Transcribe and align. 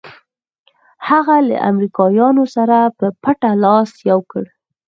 هغه 1.07 1.35
له 1.49 1.55
امریکایانو 1.71 2.43
سره 2.55 2.77
په 2.97 3.07
پټه 3.23 3.51
لاس 3.63 3.89
یو 4.09 4.19
کړ. 4.31 4.43